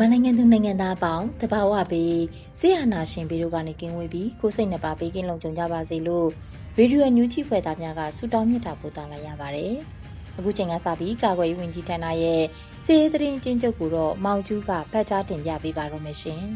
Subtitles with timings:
[0.00, 2.16] မြန်မာနိုင်ငံသူနိုင်ငံသားအပေါင်းတဘာဝပေး
[2.58, 6.26] ဆေးဟာနာရှင်ပြီးတို့ကနေကင်းဝေးပြီးကိုစိတ်နှပါပေးကင်းလုံခြုံကြပါစေလို့
[6.76, 9.72] ရေဒီယိုညူချီဖွဲ့သားများကဆုတောင်းမြတ်တာပို့သလာရပါတယ်။
[10.38, 12.42] အခုချိန်ကစပြီးကာကွယ်ရေးဝန်ကြီးဌာနရဲ့
[12.84, 16.42] စီးရေးသတင်းချင်းချုပ်ကိုတော့မောင်ကျူးကဖတ်ကြားတင်ပြပေးပါတော့မရှင်။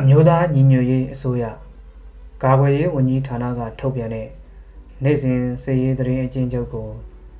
[0.00, 1.44] အမျိုးသားညီညွတ်ရေးအစိုးရ
[2.42, 4.26] ကာကွယ်ရေးဝန်ကြီးဌာနကထုတ်ပြန်တဲ့
[5.02, 6.88] နိုင်စဉ်စီးရေးသတင်းအချင်းချုပ်ကို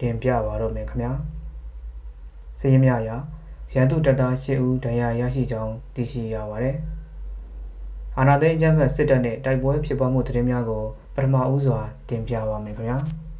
[0.00, 1.12] တင်ပြပါတော့မယ်ခင်ဗျာ။
[2.62, 3.16] စည်ရင်းများရာ
[3.74, 6.76] ရန်သူတပ်သား၈ဦးဒဏ်ရာရရှိကြောင်းသိရှိရပါတယ်။
[8.18, 12.98] အာနာသိန်းအကြမ်းဖက်စစ်တပ်နဲ့တိုက်ပွဲဖြစ်ပွားမှုသတင်းများကိုပထမဦးစွာတင်ပြပါမယ်ခင်ဗျာ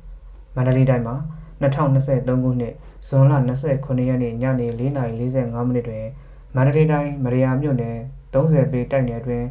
[0.55, 1.17] ။မန္တလေးတိုင်းမှာ
[1.63, 2.75] 2023ခုနှစ်
[3.09, 3.33] ဇွန်လ
[3.69, 6.05] 29ရက်နေ့ညနေ4:45မိနစ်တွင်
[6.55, 7.97] မန္တလေးတိုင်းမရယာမြို့နယ်
[8.35, 9.45] 30ပေတိုက်နယ်တွင်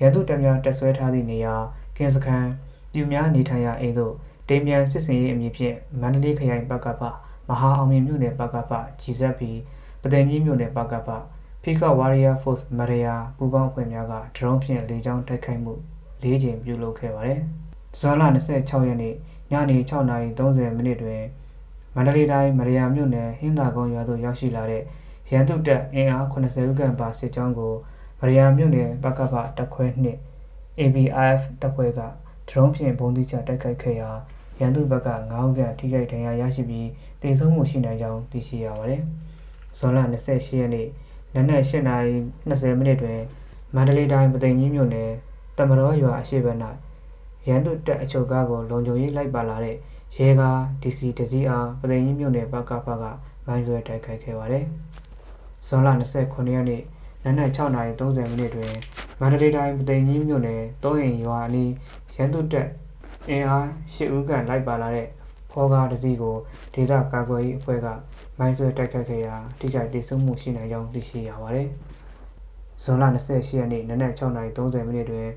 [0.00, 1.54] ရန်သူတပ်များတပ်ဆွဲထားသည့်နေရာ
[1.96, 2.48] ကင်းစခန်း
[2.92, 4.14] ပြူများနေထိုင်ရာအိမ်သို့
[4.48, 7.02] တိမ်မြန်စစ်စင်ရေးအမည်ဖြင့်မန္တလေးခရိုင်ဘက်ကပ
[7.48, 9.42] မဟာအောင်မြင်မြို့နယ်ပကဖ GZP
[10.02, 11.08] ပသိမ်ကြီးမြို့နယ်ပကဖ
[11.62, 15.74] Pika Warrior Force မရယာပူးပေါင်းအဖွဲ့များကဒရုန်းဖြင့်လေကြောင်းတိုက်ခိုက်မှု
[16.22, 17.40] ၄ကြိမ်ပြုလုပ်ခဲ့ပါတယ်။
[17.98, 18.22] ဇွန်လ
[18.56, 19.14] 26ရက်နေ့
[19.50, 21.22] ညနေ6:30မိနစ်တွင်
[21.94, 24.82] မန္တလေးတိုင်းမရယာမြို့နယ်ဟင်းသာကုန်းရွာသို့ရောက်ရှိလာတဲ့
[25.30, 27.74] ရန်သူတပ်အင်အား80ဦးခန့်ပါစစ်ကြောင်းကို
[28.20, 30.18] မရယာမြို့နယ်ပကဖတပ်ခွဲနှင့်
[30.80, 32.00] ABIF တပ်ဖွဲ့က
[32.48, 34.10] ဒရုန်းဖြင့်ဘုံတိချတိုက်ခိုက်ခဲ့ရာ
[34.60, 36.88] ရန်သူဘက်က9ဦးခန့်ထိခိုက်ဒဏ်ရာရရှိပြီး
[37.22, 39.02] တင်ဆုံးမှုရှိနိုင်ကြောင်းသိရှိရပါတယ်။
[39.78, 40.86] ဇွန်လ28ရက်နေ့
[41.34, 43.20] နနက်8:20မိနစ်တွင်
[43.74, 45.10] မန္တလေးတိုင်းပသိမ်ကြီးမြို့နယ်
[45.56, 46.58] တမတော်ရွာအရှိဘက်၌
[47.48, 49.76] ရန်သူတပ်အချုပ်ကားကိုလုံခြုံရေးလိုက်ပါလာတဲ့
[50.16, 53.04] ရဲကား DC တစည်းအားပသိမ်ကြီးမြို့နယ်ဘက်ကဖက
[53.46, 54.64] မိုင်းဆွဲတိုက်ခိုက်ခဲ့ပါတယ်။
[55.66, 55.88] ဇွန်လ
[56.20, 56.82] 29ရက်နေ့
[57.24, 58.74] နနက်6:30မိနစ်တွင်
[59.20, 61.72] မန္တလေးတိုင်းပသိမ်ကြီးမြို့နယ်တောရင်ရွာအနီး
[62.14, 62.68] ရန်သူတပ်
[63.28, 65.08] အင်အား၈ဦးခန့်လိုက်ပါလာတဲ့
[65.52, 66.36] ဖောကားတစ်စီးကို
[66.74, 67.86] ဒေသကာကွယ်ရေးအဖွဲ့က
[68.38, 71.68] မိုင်းဆွဲတိုက်ခတ်ခဲ့ရာထိခိုက်ဒေဆုံးမှုရှိနိုင်ကြောင်းသိရှိရပါတယ်။
[72.82, 75.28] ဇွန်လ28ရက်နေ့နနက်6:30မိနစ်တွင်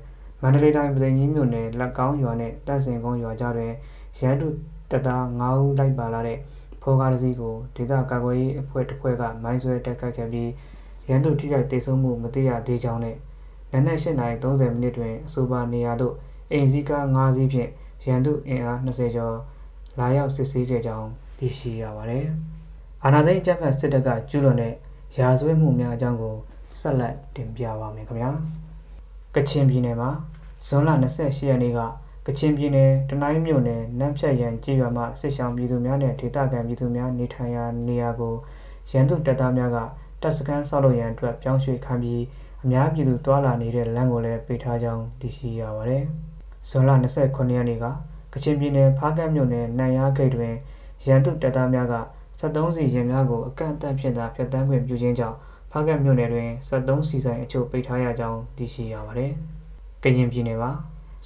[0.42, 3.72] မန္တလေးတိုင်းပြည်ကြီးမြို့နယ်လက်ကောင်းရွာနှင့်တန့်စင်ကုန်းရွာကြားတွင်
[4.20, 4.48] ရန်သူ
[4.90, 6.38] တပ်သား9ဦးလိုက်ပါလာတဲ့
[6.82, 10.50] ဖောကားတစ်စီးကိုဒေသကာကွယ်ရေးအဖွဲ့တစ်ဖွဲ့ကမိုင်းဆွဲတိုက်ခတ်ခဲ့ပြီး
[11.08, 13.16] ရန်သူထိခိုက်ဒေဆုံးမှုမသိရသေးကြောင်းနဲ့
[13.72, 16.14] နနက်8:30မိနစ်တွင်အဆိုပါနေရာသို့
[16.50, 17.70] အိမ်စည်းကား9စီးဖြင့်
[18.06, 19.36] ရန်သူအင်အား20ကျော်
[19.98, 21.08] လာရောက်စစ်ဆေးခဲ့ကြောင်း
[21.38, 22.26] သိရှိရပါတယ်။
[23.04, 24.74] အာဏာသိမ်းအကြမ်းဖက်စစ်တပ်ကကျူးလွန်တဲ့
[25.18, 26.36] ရာဇဝတ်မှုများအကြောင်းကို
[26.80, 28.30] ဆက်လက်တင်ပြပါမယ်ခင်ဗျာ။
[29.34, 30.10] ကချင်ပြည်နယ်မှာ
[30.66, 31.80] ဇွန်လ28ရက်နေ့က
[32.26, 38.34] ကချင်ပြည်နယ်တနိုင်းမြို့နယ်နန်းဖြတ်ရန်ကြေးရွာမှစစ်ဆောင်ပြည်သူများနဲ့ဒေသခံပြည်သူများနေထိုင်ရာနေရာကို
[38.90, 39.78] ရန်သူတပ်သားများက
[40.22, 42.22] တပ်စခန်းဆောက်လုပ်ရန်အတွက်ပြောင်းရွှေ့ခံပြီး
[42.64, 46.04] အများပြည်သူတွာလာနေတဲ့လမ်းကိုလည်းပိတ်ထားကြောင်းသိရှိရပါတယ်။
[46.68, 47.84] ဇွန်လ29ရက်နေ့က
[48.32, 50.54] ကချင်ပြည်နယ်ဖားကတ်မြို့နယ်နန်ရားဂိတ်တွင်
[51.06, 51.96] ရန်သူတပ်သားများက
[52.40, 55.36] 73စီရင်များကိုအကန့်အသတ်ဖြင့်သာဖျက်ဆီးခွင့်ပြုခြင်းကြောင့်
[55.70, 59.32] ဖားကတ်မြို့နယ်တွင်73စီဆိုင်အချို့ပိတ်ထားရကြောင်းသိရှိရပါသည်။
[60.02, 60.70] ကရင်ပြည်နယ်မှာ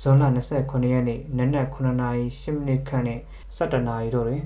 [0.00, 0.22] ဇွန်လ
[0.56, 3.22] 29ရက်နေ့နနက်9:08မိနစ်ခန့်နှင့်
[3.56, 4.42] 17နာရီတို့တွင်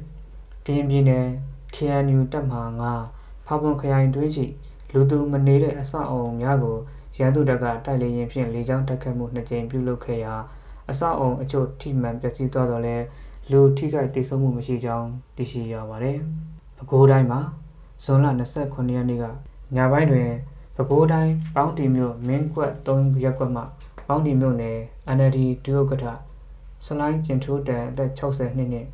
[0.66, 1.26] ကရင်ပြည်နယ်
[1.74, 2.62] KNU တပ်မဟာ
[3.04, 4.46] 9ဖားပွန်ခရိုင်တွင်းရှိ
[4.92, 6.76] လူသူမနေတဲ့အဆောက်အအုံများကို
[7.18, 10.34] ရန်သူတပ်ကတိုက်လေရင်ဖြင့်လေကြောင်းတိုက်ခတ်မှုနှစ်ကြိမ်ပြုလုပ်ခဲ့ရာ
[10.90, 12.96] အဆောက်အုံအချို့ထိမှန်ပျက်စီးသွားတော့လဲ
[13.50, 16.18] လူထိခိုက်ဒေဆုံးမှုမရှိကြောင်းသိရှိရပါတယ်။
[16.76, 17.40] ပဲခူးတိုင်းမှာ
[18.04, 18.26] ဇွန်လ
[18.60, 19.24] 29ရက်နေ့က
[19.76, 20.28] ညပိုင်းတွင်
[20.74, 23.62] ပဲခူးတိုင်းပေါင်းတီမြို့မင်းကွက်3ရပ်ကွက်မှ
[24.06, 24.78] ပေါင်းတီမြို့နယ်
[25.16, 26.06] NLD ဒုဥက္ကဋ္ဌ
[26.86, 28.86] စလိုင်းကျင်ထိုးတန်အသက်60နှစ်နဲ့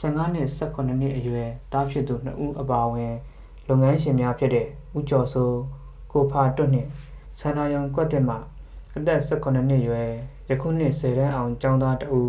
[0.00, 3.14] 15နှစ်18နှစ်အရွယ်တားဖြစ်သူ2ဦးအပါအဝင်
[3.68, 4.66] လုပ်ငန်းရှင်များဖြစ်တဲ့
[4.96, 5.58] ဦးကျော်စိုး
[6.12, 6.88] ကိုဖာတွတ်နှင့်
[7.38, 8.36] ဆန္ဒယုံကွက်တက်မှ
[8.96, 10.10] အသက်18နှစ်အရွယ်
[10.50, 12.20] ယခုနှစ်10တန်းအောင်ကျောင်းသားတအူ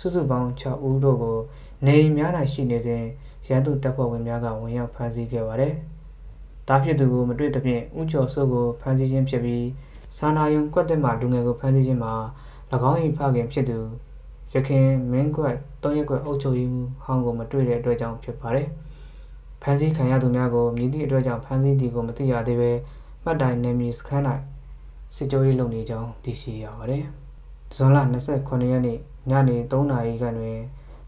[0.00, 1.38] စုစုပေါင်း6ဦးတို့ကို
[1.86, 3.04] နေအိမ်များ၌ရှိနေစဉ်
[3.48, 5.74] ရန်သူတပ်ဖွဲ့ဝင်များကဝင်ရောက်ဖမ်းဆီးခဲ့ပါတယ်။
[6.68, 9.66] တားဖြစ်သူကိုမတွေ့သဖြင့်ဥကျော်စိုးကိုဖမ်းဆီးခြင်းဖြစ်ပြီး
[10.18, 12.14] စာနာယုံကွက်တက်မှလူငယ်ကိုဖမ်းဆီးခြင်းမှာ၎
[12.90, 13.78] င်း၏ဖခင်ဖြစ်သူ
[14.54, 18.68] ရခင်မင်းကွက်၃ရက်ကွက်အုပ်ချုပ်ရေးမှူးဟောင်းကိုမတွေ့တဲ့အတွက်ကြောင့်ဖြစ်ပါတယ်။
[19.62, 22.70] ဖမ်းဆီးခံရသူများကိုမြည်သည့်အတွက်ကြောင့်ဖမ်းဆီးသည်ကိုမသိရသေးဘဲ
[23.24, 24.24] မှတ်တိုင်နေမီစခန်း၌
[25.16, 27.06] စစ်ကြောရေးလုပ်နေကြောင်းသိရှိရပါတယ်။
[27.76, 27.98] ဇွန်လ
[28.34, 28.98] 29ရက်နေ့
[29.30, 30.58] ညနေ3နာရီခန့်တွင်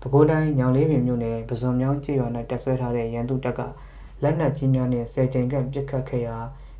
[0.01, 3.61] ပဲခူးတိုင်းညောင်လေးပင်မြို့နယ်ပဇွန်မြောင်းကျေးရွာ၌တက်ဆွဲထားတဲ့ရန်သူတပ်က
[4.23, 6.37] လက်နက်ကြီးများနှင့်ဆယ်ကြိမ်ခန့်ပစ်ခတ်ခဲ့ရာ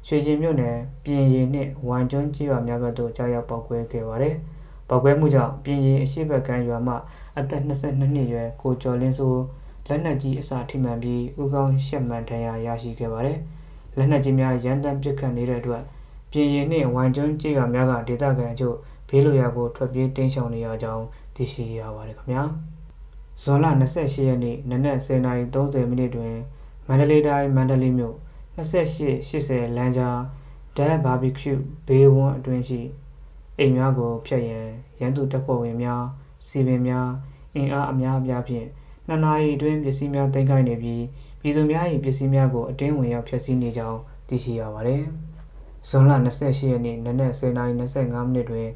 [0.07, 4.35] ရွှေကျင်မြို့နယ်ပြင်ရည်နှင့်ဝမ်ကျွန်းကျေးရွာများဘက်သို့ကြားရောက်ပောက်ကွဲခဲ့ပါသည်။
[4.89, 6.95] ပောက်ကွဲမှုကြောင့်ပြင်ရည်အရှိဘက်ကမ်းရွာမှ
[7.39, 9.43] အသက်22နှစ်ရွယ်ကိုကျော်လင်းစိုး
[9.89, 13.39] လက်နက်ကြီးအစထိမှန်ပြီးဥကောင်းရှက်မှန်ဒဏ်ရာရရှိခဲ့ပါတယ်။
[13.97, 15.83] လက်နက်ကြီးများရန်တမ်းပစ်ခတ်နေတဲ့အတွက်
[16.33, 18.77] ပြင်ရည်နှင့်ဝမ်ကျွန်းကျေးရွာများကဒေသခံအချို့
[19.09, 21.05] ဘေးလွရာကိုထွက်ပြေးတိမ်းရှောင်နေရကြောင်း
[21.35, 22.43] သိရှိရပါတယ်ခင်ဗျာ။
[23.43, 26.35] ဇွန်လ28ရက်နေ့နနက်10:30မိနစ်တွင်
[26.89, 28.17] မန္တလေးတိုင်းမန္တလေးမြို့
[28.57, 30.19] 2880လမ်းကြား
[30.77, 31.55] ဒက်ဘာဘီကျူ
[31.87, 32.81] ဘေးဝန်းအတွင်းရှိ
[33.59, 34.69] အိမ်များကိုဖျက်ရန်
[35.01, 36.03] ရန်သူတပ်ဖွဲ့ဝင်များ
[36.47, 37.09] စီပင်များ
[37.55, 38.67] အင်အားအများအပြားဖြင့်
[39.07, 41.03] နှစ်နာရီအတွင်းပစ္စည်းများတင်ခိုင်းနေပြီး
[41.41, 45.03] ပြည်သူများ၏ပစ္စည်းများကိုအတင်းဝင်ရောက်ဖျက်ဆီးနေကြောင်းသိရှိရပါသည်။
[45.89, 48.69] ဇွန်လ28ရက်နေ့နနက်10:25မိနစ်တွင်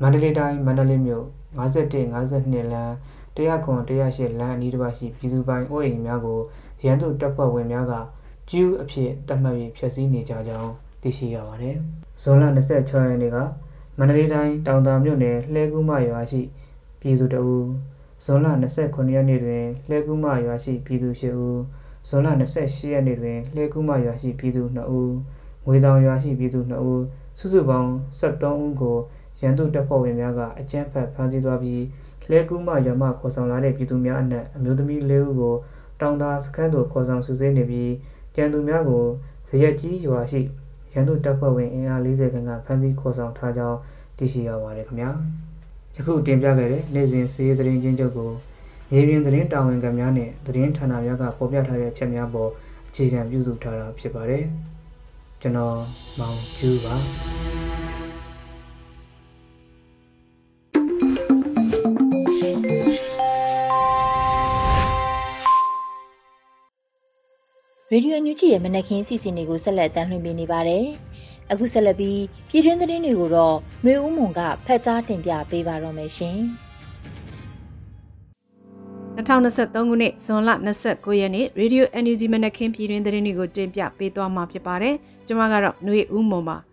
[0.00, 1.26] မန္တလေးတိုင်းမန္တလေးမြို့
[1.58, 2.92] 51 52လမ်း
[3.36, 6.40] 100ခွန်108လမ်းအနီးတစ်ပါးရှိပြည်သူပိုင်အိုးအိမ်များကို
[6.84, 7.92] ရန်သူတပ်ဖွဲ့ဝင်များက
[8.50, 10.72] ကျူးအဖြစ်တတ်မှတ်ပြီးဖျက်ဆီးနေကြကြောင်း
[11.02, 11.76] သိရှိရပါတယ်။
[12.22, 13.36] ဇွန်လ26ရက်နေ့က
[13.98, 16.42] မန္တလေးတိုင်းတောင်တာမြို့နယ်လှဲကူးမရွာရှိ
[17.00, 17.58] ပြည်သူတအူ
[18.24, 18.46] ဇွန်လ
[18.80, 21.60] 29ရက်နေ့တွင်လှဲကူးမရွာရှိပြည်သူ၈ဦး
[22.08, 22.28] ဇွန်လ
[22.60, 25.14] 28ရက်နေ့တွင်လှဲကူးမရွာရှိပြည်သူ2ဦး
[25.66, 27.02] ငွေတောင်ရွာရှိပြည်သူ2ဦး
[27.38, 28.96] စုစုပေါင်း73ဦးကို
[29.42, 31.82] ရန်သူတပ်ဖွဲ့ဝင်များကအကြမ်းဖက်ဖမ်းဆီးသွားပြီး
[32.30, 35.54] လှဲကူးမရွာမှခေါ်ဆောင်လာတဲ့ပြည်သူများအနက်အမျိုးသမီး၄ဦးကို
[36.00, 37.92] တောင်သာစခန်းသို့ခေါ်ဆောင်စစ်ဆေးနေပြီး
[38.36, 39.04] ကြံသူများကို
[39.48, 40.40] ဇရက်ကြီးရွာရှိ
[40.92, 43.78] ရန်သူတပ်ဖွဲ့ဝင်အင်အား40ခန့်ကဖမ်းဆီးခေါ်ဆောင်ထားကြောင်း
[44.16, 45.10] သိရှိရပါတယ်ခင်ဗျာ
[45.96, 48.30] ယခုတင်ပြခဲ့တဲ့နေ့စဉ်စီးရီးသတင်းချင်းချုပ်ကို
[48.90, 52.50] မြေပြင်သတင်းတာဝန်ခံများနဲ့သတင်းဌာနများကပေါ်ပြထားတဲ့အချက်များပေါ်
[52.88, 54.44] အခြေခံပြုစုထားတာဖြစ်ပါတယ်
[55.42, 55.76] ကျွန်တော်
[56.18, 56.94] မောင်ကျူးပါ
[67.94, 70.84] ရေဒီယိုညူချီရဲ့မနက်ခင်းစီစဉ်တွေကိုဆက်လက်တင်ပြနေပါတယ်။
[71.50, 76.38] အခုဆက်လက်ပြီးပြည်တွင်းသတင်းတွေကိုတော့နှွေဦးမွန်ကဖတ်ကြားတင်ပြပေးပါတော့မယ်ရှင်။
[79.16, 80.50] 2023ခုနှစ်ဇွန်လ
[80.84, 84.94] 29ရက်နေ့ရေဒီယို NUG မနက်ခင်းပြည်တွင်းသတင်းတွေကိုတင်ပြပေးသွားမှာဖြစ်ပါတယ်။
[85.26, 86.58] ကျွန်မကတော့နှွေဦးမွန်ပါ။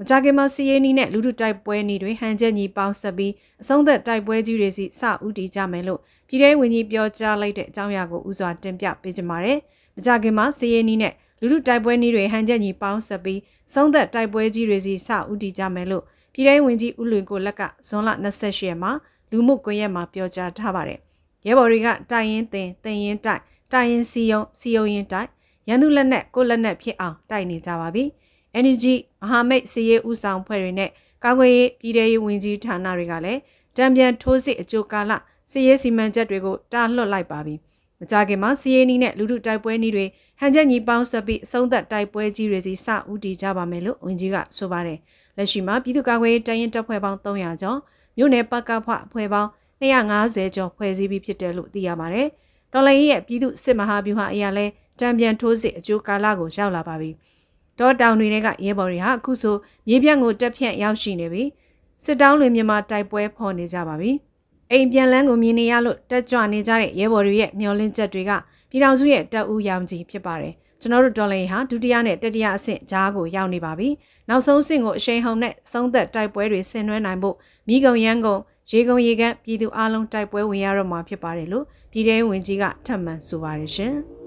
[0.00, 9.58] မကြခင်မှာစီရေးနီးနဲ့လူထုတိုက်ပွဲနီးတွေဟန်ချက်ညီပေါင်းဆက်ပြီးအဆုံးသက်တိုက်ပွဲကြီးတွေစီစဦးတည်ကြမယ်လို့ပြည်ထောင်ဝင်ကြီးပြောကြားလိုက်တဲ့အကြောင်းအရာကိုဥစွာတင်ပြပေးကြပါမယ်။
[9.96, 13.40] မကြခင်မှာစီရေးနီးနဲ့လူထုတိုက်ပွဲနီးတွေဟန်ချက်ညီပေါင်းဆက်ပြီး
[13.74, 16.02] ဆုံးသက်တိုက်ပွဲကြီးတွေစီစဦးတည်ကြမယ်လို့
[16.34, 18.92] ပြည်ထောင်ဝင်ကြီးဦးလွင်ကိုလက်ကဇွန်လ28ရက်မှာ
[19.30, 20.98] လူမှုကွန်ရက်မှာပြောကြားထားပါတယ်။
[21.46, 23.40] ရဲဘော်တွေကတိုင်ရင်တင်တင်ရင်တိုက်
[23.72, 25.28] တိုင်ရင်စီယုံစီယုံရင်တိုက်
[25.68, 28.04] ရန်သူလက်နက်ကိုလက်နက်ဖြစ်အောင်တိုက်နေကြပါပြီ။
[28.62, 28.84] NUG
[29.22, 30.90] မဟာမိတ်စီရေးဦးဆောင်ဖွဲ့တွေနဲ့
[31.24, 33.40] ကာကွယ်ရေးပြည်ထရေးဝန်ကြီးဌာနတွေကလည်း
[33.76, 35.12] တံပြန်ထိုးစစ်အကျိုးကာလ
[35.50, 37.54] စီရေးစီမံချက်တွေကိုတားလွှတ်လိုက်ပါပြီ။
[38.00, 40.04] မကြခင်မှာစီရေးနီးနဲ့လူထုတိုက်ပွဲနီးတွေ
[40.40, 44.98] ဟန်ချက်ညီပေါင်းဆက်ပြီးအဆုံးသက်တိုက်ပွဲကြီးတွေစီစဦးတည်ကြပါမယ်လို့ဝန်ကြီးကဆိုပါတယ်။
[45.36, 47.78] လက်ရှိမှာပြည်သူ့ကာကွယ်ရေးတိုင်းရင်တပ်ဖွဲ့ပေါင်း300ကျော်
[48.16, 52.26] မြို့နယ်ပကဖအဖွဲ့ပေါင်း250ကျော်ဖွဲ့စည်းပြီးဖြစ်တယ်လို့သိရပါတယ်။
[52.72, 54.66] တော်လိုင်းရဲ့ပြည်သူစစ်မဟာဗျူဟာအရာလဲ
[55.00, 57.10] တံပြန်ထိုးစစ်အကျိုးကာလကိုရောက်လာပါပြီ။
[57.78, 59.56] တောတောင်တွေကရဲဘော်တွေဟာအခုဆို
[59.88, 61.44] မြေပြန့်ကိုတက်ဖြန့်ရောက်ရှိနေပြီ။
[62.04, 64.10] စစ်တောင်းတွေမြန်မာတိုက်ပွဲဖော်နေကြပါပြီ။
[64.72, 68.30] အိမ်ပြန်လန်းကိုမြင်နေရလို့တက်ကြွနေကြတဲ့ရဲဘော်တွေရဲ့မျောလင့်ချက်တွေက
[68.70, 73.88] ပြည်တော်စုရဲ့တပ်ဦးရောင်ကြီးဖြစ်ပါတယ်။ကျွန်တော်တို့တော်လိုင်းဟာဒုတိယနဲ့တတိယအဆင့်ဂျားကိုရောက်နေပါပြီ။
[74.28, 77.36] နောက်ဆုံးဆင့်ကိုအရှိန်ဟုန်နဲ့သုံးသက်တိုက်ပွဲတွေဆင်နွှဲနိုင်ဖို့
[77.68, 78.40] မိကုံရန်ကုန်
[78.72, 83.94] ရေကုန်ရေကန်းပြည်သူအလုံးတိုက်ပွဲဝင်ရတော့မှာဖြစ်ပါတယ်လို့ပြည်ထောင်ဝင်ကြီးကထပ်မံဆိုပါတယ်ရှင်။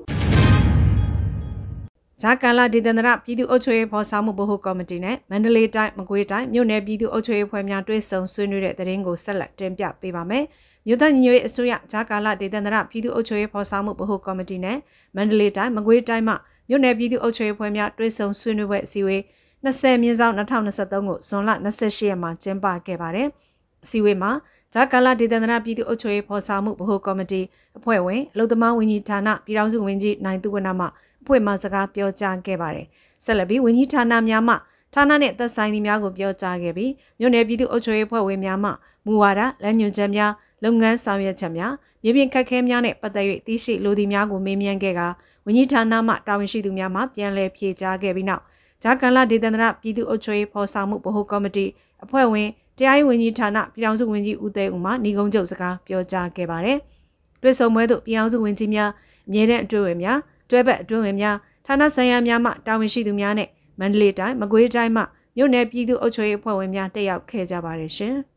[2.24, 10.44] ဂျာကာလာဒေသန္တရပြည်သူ့အုပ်ချုပ်ရေးဖော်ဆောင်မှုဗဟိုကော်မတီနဲ့မန္တလေးတိုင်းမကွေးတိုင်းမြို့နယ်ပြည်သူ့အုပ်ချုပ်ရေးဖွဲ့များတွဲဆုံဆွေးနွေးတဲ့တရင်ကိုဆက်လက်တင်ပြပေးပါမယ်။
[10.88, 14.78] မြို့သားညီညွတ်ရေးအစိုးရဂျာကာလာဒေသန္တရပြည်သူ့အုပ်ချုပ်ရေးဖော်ဆောင်မှုဗဟိုကော်မတီနဲ့
[15.16, 16.36] မန္တလေးတိုင်းမကွေးတိုင်းမှ
[16.70, 19.22] မြို့နယ်ပြည်သူ့အုပ်ချုပ်ရေးဖွဲ့များတွဲဆုံဆွေးနွေးပွဲအစည်းအဝေး
[19.66, 23.28] 20မြင်းဆောင်2023ကိုဇွန်လ28ရက်မှာကျင်းပခဲ့ပါတယ်။
[23.86, 24.32] အစည်းအဝေးမှာ
[24.74, 27.42] ဂျာကာလာဒေသနာပြည်သူ့အုပ်ချုပ်ရေးဖော်ဆောင်မှုဗဟိုကော်မတီ
[27.78, 30.86] အဖွဲ့ဝင်အလုံသမားဝန်ကြီးဌာနပြည်ထောင်စုဝန်ကြီးနိုင်သူဝနမှ
[31.22, 32.88] အဖွဲ့မှစကားပြောကြားခဲ့ပါတယ်။
[33.26, 34.56] ဆက်လက်ပြီးဝန်ကြီးဌာနများမှ
[34.94, 38.70] ဌာနနဲ့သက်ဆိုင်သူများကိုပြောကြားခဲ့ပြီးမြို့နယ်ပြည်သူ့အုပ်ချုပ်ရေးဖွဲ့ဝင်များမှ
[39.06, 40.32] မူဝါဒလမ်းညွှန်ချက်များ
[40.64, 41.74] လုပ်ငန်းဆောင်ရွက်ချက်များ
[42.04, 45.02] မြေပြင်ခက်ခဲများနဲ့ပတ်သက်၍သိရှိလိုသည့်များကိုမေးမြန်းခဲ့က
[45.46, 48.44] ဝန်ကြီးဌာနမှတာဝန်ရှိသူများမှပြန်လည်ဖြေကြားခဲ့ပြီးနောက်
[48.84, 51.66] ဂျာကန်လာဒေသန္တရပြည်သူ့အုပ်ချုပ်ရေးဖော်ဆောင်မှုဗဟိုကော်မတီ
[52.04, 56.78] အဖွဲ့ဝင်တရားရေးဝန်ကြီးဌာနပြည်ထောင်စုဝန်ကြီးဦးသိန်းဦးမှညီကုန်းချုပ်စကားပြောကြားခဲ့ပါတယ်။
[57.42, 58.90] တွေ့ဆုံပွဲသို့ပြည်ထောင်စုဝန်ကြီးများ
[59.28, 60.18] အမြဲတမ်းအတွင်းဝင်များ
[60.52, 65.04] တွဲဘက်အတွင်းဝင်များဌာနဆိုင်ရာများမှတာဝန်ရှိသူများနဲ့မန္တလေးတိုင်းမကွေးတိုင်းမှ
[65.38, 68.16] မြို့နယ်ပြည်သူ့အုပ်ချုပ်ရေးအဖွဲ့ဝင်များတက်ရောက်ခဲ့ကြပါတယ်ရှင်။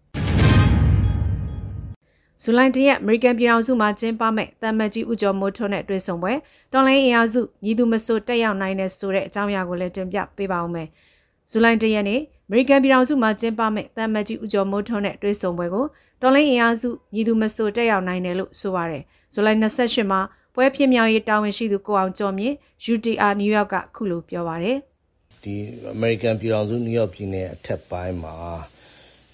[2.43, 6.33] ဇူလိုင်တရက်အမေရိကန်ပြည်ထောင်စုမှာကျင်းပမဲ့တမ်မတ်ကြီးဦးကျော်မိုးထွန်းနဲ့တွေ့ဆုံပွဲ
[6.73, 10.89] တော်လိုင်းအင်အားစုမြည်သူမဆိုတက်ရောက်နိုင်တဲ့ဆိုတဲ့အကြောင်းအရာကိုလည်းတင်ပြပေးပါဦးမယ်။
[11.51, 15.87] ဇူလိုင်တရက်နေ့အမေရိကန်ပြည်ထောင်စုမှာကျင်းပမဲ့တမ်မတ်ကြီးဦးကျော်မိုးထွန်းနဲ့တွေ့ဆုံပွဲကို
[16.23, 19.03] တော်လိုင်းအင်အားစုမြည်သူမဆိုတက်ရောက်နိုင်တယ်လို့ဆိုပါတယ်။
[19.35, 20.21] ဇူလိုင်28မှာ
[20.55, 22.55] ပွဲဖြစ်မြောက်ရေးတာဝန်ရှိသူကိုအောင်ကျော်မြင့်
[22.93, 24.77] UTR နယူးယောက်ကခုလိုပြောပါတယ်။
[25.45, 25.55] ဒီ
[25.93, 28.35] အမေရိကန်ပြည်တော်စုနယူးယောက်ပြည်နယ်အထက်ပိုင်းမှာ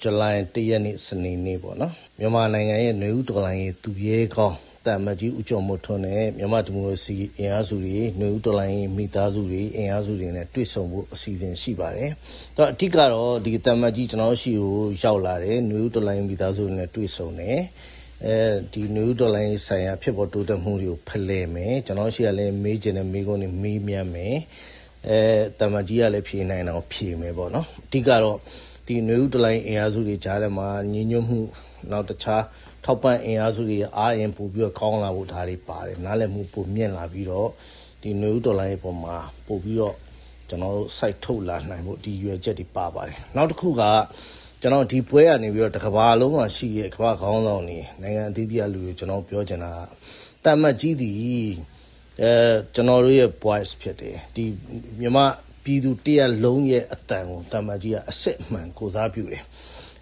[0.00, 12.10] ဇူလိုင်၁ရက်နေ့စနေနေ့ပေါ့နော်မြန်မာနိုင်ငံရဲ့နေဦးတော်လိုင်းရဲ့သူရဲကောင်းတာမကြီးဦးကျော်မထွန်းနဲ့မြန်မာဒီမိုကရေစီအင်အားစုတွေနေဦးတော်လိုင်းမိသားစုတွေအင်အားစုတွေနဲ့တွေ့ဆုံဖို့အစီအစဉ်ရှိပါတယ်။
[12.56, 17.60] တော့အဓိကတော့ဒီတာမကြီးကျွန်တော်ရှိကိုရောက်လာတယ်နေဦးတော်လိုင်းမိသားစုတွေနဲ့တွေ့ဆုံတယ်။
[18.72, 24.36] ဒီຫນွေဦးတော်လိုင်းဆိုင်ရာဖြစ်ပေါ်တိုးတက်မှုတွေကိုဖလှယ်မယ်ကျွန်တော်ရှိကလည်းမေးချင်တဲ့မေးခွန်းတွေမေးမြန်းမယ်။
[25.08, 25.18] အဲ
[25.58, 28.38] တမ်မကြီးကလည်းဖြေနိုင်တော့ဖြေမယ်ပေါ့နော်။အထက်ကတော့
[28.86, 31.40] ဒီနွေဦးတလိုင်းအင်အားစုတွေကြားထဲမှာညီညွတ်မှု
[31.90, 32.44] နောက်တခြား
[32.84, 37.48] ထောက်ပံ့အင်အားစုတွေအားရင်ပို့ပြီးတော့ကောင်းလာဖို့ဒါတွေပါတယ်နားလည်မှုပိုမြင့်လာပြီးတော့
[38.02, 39.96] ဒီနွေဦးတော်လိုင်းရဲ့ပုံမှာပို့ပြီးတော့
[40.48, 43.82] ကျွန်တော်တို့ site ထုတ်လာနိုင်ဖို့ဒီရွယ်ချက်တွေပါပါတယ်နောက်တစ်ခုက
[44.62, 49.72] ကျွန်တော်ဒီပွဲကနေပြီးတော့တကဘာလုံးမှာရှိရဲ့ကဘာခေါင်းဆောင်နေနိုင်ငံအသီးသီးအလူကိုကျွန်တော်ပြောချင်တာ
[50.44, 51.12] တမတ်ကြီးဒီ
[52.22, 52.32] အဲ
[52.74, 54.44] ကျွန်တော်တို့ရဲ့ voice ဖြစ်တယ်ဒီ
[55.00, 55.18] မြမ
[55.64, 59.44] ပြည်သူတရက်လုံးရဲ့အတန်ကိုတမန်ကြီးကအစစ်အမှန်ကိုစားပြုတယ်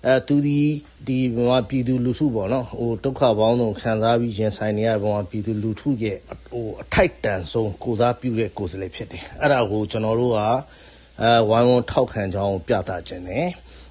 [0.06, 0.60] အဲသူဒီ
[1.06, 6.16] ဒီမြန်မာပြည်သူလူထုပေါ့နော်ဟိုဒုက္ခပေါင်းစုံခံစားပြီးရင်ဆိုင်နေရမြန်မာပြည်သူလူထုရဲ့
[6.50, 10.40] ဟိုအထိုက်တန်ဆုံးကိုစားပြုတဲ့ကိုယ်စားလှယ်ဖြစ်တယ်အဲ့ဒါကိုကျွန်တော်တို့က
[11.22, 13.48] အဲဝိုင်းဝန်းထောက်ခံကြောင်းပြသခြင်းတယ်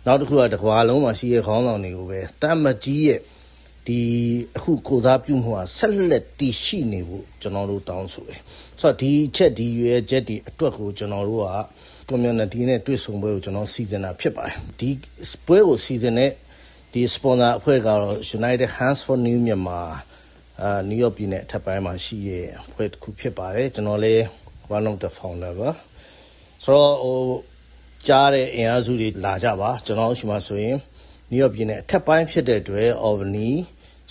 [0.07, 3.19] နောက်တစ်ခုကတကွာလုံးမှာရှိတဲ့ခေါင်းဆောင်တွေကိုပဲတမတ်ကြီးရဲ့
[3.87, 4.01] ဒီ
[4.57, 8.39] အခုကိုစားပြုမှုဟာဆက်လက်တည်ရှိနေဖို့ကျွန်တော်တို့တောင်းဆိုတယ်
[8.81, 11.47] ဆိုတော့ဒီချက်ဒီရွယ်ချက်ဒီအတွက်ကိုကျွန်တော်တို့က
[12.09, 14.89] community နဲ့တွေ့ဆုံပွဲကိုကျွန်တော်စီစဉ်တာဖြစ်ပါတယ်ဒီ
[15.47, 16.31] ပွဲကိုစီစဉ်တဲ့
[16.93, 19.87] ဒီ sponsor အဖွဲ့ကတော့ United Hands for New Myanmar
[20.61, 24.23] အာနယူးယောက်ပြည်နယ်အထက်ပိုင်းမှာရှိရဲ့အဖွဲ့တစ်ခုဖြစ်ပါတယ်ကျွန်တော်လည်း
[24.75, 25.69] one of the founder ပါ
[26.63, 27.19] ဆိုတော့ဟို
[28.07, 30.77] ကြားတဲ့အင်အားစုတွေလာကြပါကျွန်တော်ရှိမှဆိုရင်
[31.31, 33.49] နယူးယောက်ပြည်နယ်အထက်ပိုင်းဖြစ်တဲ့အတွက် Albany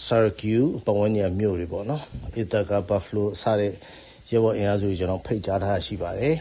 [0.07, 2.03] Syracuse ပတ်ဝန်းကျင်မြို့တွေပေါ့နော်
[2.41, 3.73] Ithaca Buffalo စတဲ့
[4.31, 6.35] ရဲဘော်အင်အားစုတွေကျွန်တော်ဖိတ်ကြားထားရှိပါတယ်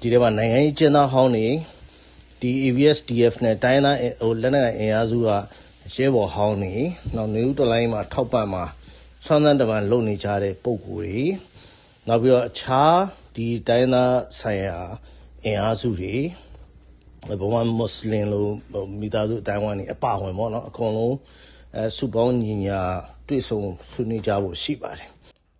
[0.00, 1.46] ဒီထဲမှာနိုင်ငံရေးကျင်းသားဟောင်းတွေ
[2.40, 5.30] ဒီ ABSDF နဲ့တိုင်းသားဟိုလက်နက်အင်အားစုက
[5.94, 6.74] ရဲဘော်ဟောင်းတွေ
[7.14, 8.64] နောက်နေဦးတလိုင်းမှာထောက်ပံ့မှာ
[9.26, 11.22] ဆွမ်းသန်းတမန်လုပ်နေကြတဲ့ပုံကိုယ်တွေ
[12.08, 12.96] နောက်ပြီးတော့အခြား
[13.36, 14.80] ဒီတိုင်းသားဆိုင်ရာ
[15.44, 16.14] အင်အားစုတွေ
[17.28, 18.46] ဘဝမွတ်စလင်လို
[19.00, 21.14] မိသားစုအတိုင်းဝိုင်းနေအပဝင်ပေါ့နော်အကုန်လုံး
[21.76, 22.80] အဲစုပေါင်းညီညာ
[23.28, 23.60] တွေ့ဆုံ
[23.90, 25.08] ဆွေးနွေးကြဖို့ရှိပါတယ်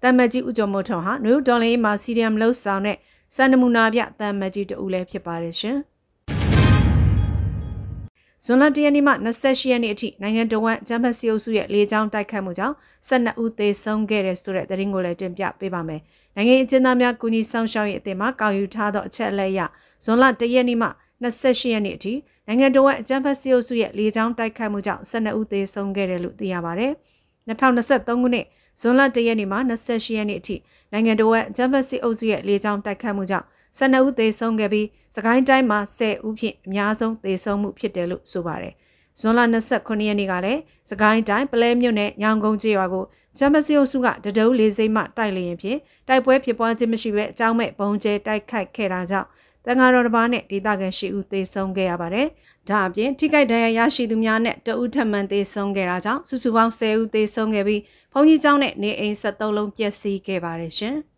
[0.03, 2.97] တမ္မကြီးဦးကျော်မိုးထွန်းဟာနယူးဒေါ်လင်းမှာစီရီယမ်လှုပ်ဆောင်တဲ့
[3.37, 5.79] စံနမူနာပြတမ္မကြီးတူလည်းဖြစ်ပါတယ်ရှင်
[8.45, 12.77] ဇွန်လ၁ရက်နေ့မှ28ရက်နေ့အထိနိုင်ငံတော်ဝန်ဂျမ်ဘတ်စီအုပ်စုရဲ့လေကြောင်းတိုက်ခတ်မှုကြောင့်
[13.09, 16.01] 12ဦးသေဆုံးခဲ့တဲ့ဆိုတဲ့သတင်းကိုလည်းတင်ပြပေးပါမယ်။
[16.37, 19.61] နိုင်ငံအကျဉ်းသားများကူညီဆောင်ရှောက်ရေးအသင်းမှကောက်ယူထားသောအချက်အလက်အရ
[20.05, 21.10] ဇွန်လ၁ရက်နေ့မှ28
[21.73, 22.15] ရက်နေ့အထိ
[22.47, 26.87] နိုင်ငံတော်ဝန်ဂျမ်ဘတ်စီအုပ်စုရဲ့လေကြောင်းတိုက်ခတ်မှုကြောင့်12ဦးသေဆုံးခဲ့တယ်လို့သိရပါဗျ။
[27.49, 28.47] 2023ခုနှစ်
[28.81, 30.57] ဇွန်လ၁ရက်နေ့မှ28ရက်နေ့အထိ
[30.93, 33.47] နိုင်ငံတော်ရဲ့ဂျမ်ဘတ်စစ်အုပ်စုရဲ့လေကြောင်းတိုက်ခတ်မှုကြောင့်
[33.79, 34.87] 12ဦးသေဆုံးခဲ့ပြီး
[35.17, 38.75] စကိုင်းတိုင်းမှာ10ဦးဖြင့်အများဆုံးသေဆုံးမှုဖြစ်တယ်လို့ဆိုပါတယ်။
[39.21, 39.41] ဇွန်လ
[39.73, 40.61] 29ရက်နေ့ကလည်း
[40.91, 43.05] စကိုင်းတိုင်းပလဲမြို့နယ်ညောင်ကုန်းကျေးရွာကို
[43.39, 49.29] ဂျမ်ဘတ်စစ်အုပ်စုကတဒုံးလေးစိမ့်မှတိုက်လျင်ဖြင့်တိုက်ပွဲဖြစ်ပွားခြင်းမရှိဘဲအကြောင်းမဲ့ဘုံကျဲတိုက်ခိုက်ခဲ့တာကြောင့်
[49.67, 52.27] တန်ဃာတော်တစ်ပါးနဲ့ဒေသခံရှိဦးသေဆုံးခဲ့ရပါတယ်။
[52.69, 60.97] ဒါအပြင်ထိခိုက်ဒဏ်ရာရရှိသူများနဲ့တဦးထပ်မံသေဆုံးခဲ့တာကြောင့်စုစုပေါင်း10ဦးသေဆုံးခဲ့ပြီးဘုံကြီးကျောင်းနဲ့နေအိမ်73လုံးပျက်စီးခဲ့ပါတယ်ရှင်။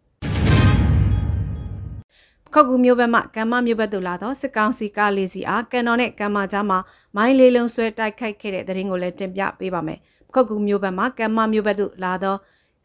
[2.54, 6.78] ခောက်ကူမျိုးဘက်မှကမ္မမျိုးဘက်သို့လာသောစစ်ကောင်စီကားလေးစီအားကန်တော်နဲ့ကမ္မကြားမှာ
[7.16, 9.98] မိုင်းလေးလုံးဆွဲတိုက်ခိုက်ခဲ့တဲ့တဲ့ရင်ကိုလည်းတင်ပြပေးပါမယ်။
[10.34, 12.36] ခောက်ကူမျိုးဘက်မှကမ္မမျိုးဘက်သို့လာသော